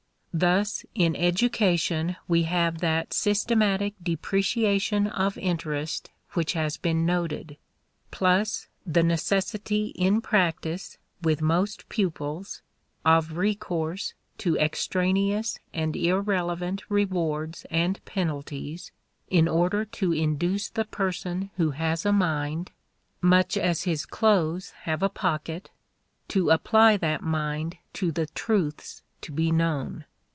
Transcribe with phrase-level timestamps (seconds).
[0.33, 7.57] Thus in education we have that systematic depreciation of interest which has been noted,
[8.11, 12.61] plus the necessity in practice, with most pupils,
[13.03, 18.93] of recourse to extraneous and irrelevant rewards and penalties
[19.29, 22.71] in order to induce the person who has a mind
[23.19, 25.71] (much as his clothes have a pocket)
[26.29, 30.05] to apply that mind to the truths to be known.